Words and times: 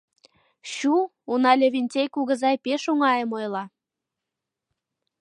—Чу, 0.71 0.93
уна 1.31 1.51
Левентей 1.59 2.07
кугызай 2.15 2.55
пеш 2.65 2.81
оҥайым 2.91 3.31
ойла... 3.37 3.63